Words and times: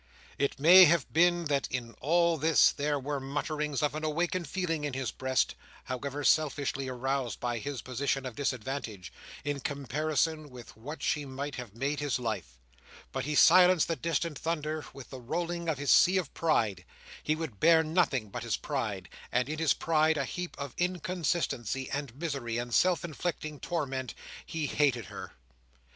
It 0.39 0.59
may 0.59 0.85
have 0.85 1.13
been 1.13 1.45
that 1.45 1.67
in 1.69 1.93
all 2.01 2.35
this 2.39 2.71
there 2.71 2.99
were 2.99 3.19
mutterings 3.19 3.83
of 3.83 3.93
an 3.93 4.03
awakened 4.03 4.47
feeling 4.49 4.83
in 4.83 4.93
his 4.93 5.11
breast, 5.11 5.53
however 5.83 6.23
selfishly 6.23 6.87
aroused 6.89 7.39
by 7.39 7.59
his 7.59 7.83
position 7.83 8.25
of 8.25 8.33
disadvantage, 8.35 9.13
in 9.43 9.59
comparison 9.59 10.49
with 10.49 10.75
what 10.75 11.03
she 11.03 11.23
might 11.25 11.53
have 11.57 11.75
made 11.75 11.99
his 11.99 12.17
life. 12.17 12.57
But 13.11 13.25
he 13.25 13.35
silenced 13.35 13.87
the 13.87 13.95
distant 13.95 14.39
thunder 14.39 14.83
with 14.91 15.11
the 15.11 15.21
rolling 15.21 15.69
of 15.69 15.77
his 15.77 15.91
sea 15.91 16.17
of 16.17 16.33
pride. 16.33 16.83
He 17.21 17.35
would 17.35 17.59
bear 17.59 17.83
nothing 17.83 18.29
but 18.29 18.41
his 18.41 18.57
pride. 18.57 19.07
And 19.31 19.47
in 19.47 19.59
his 19.59 19.75
pride, 19.75 20.17
a 20.17 20.25
heap 20.25 20.55
of 20.57 20.73
inconsistency, 20.79 21.91
and 21.91 22.15
misery, 22.15 22.57
and 22.57 22.73
self 22.73 23.05
inflicted 23.05 23.61
torment, 23.61 24.15
he 24.47 24.65
hated 24.65 25.05
her. 25.05 25.33